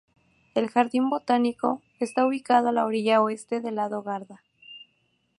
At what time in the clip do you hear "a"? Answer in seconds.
2.69-2.71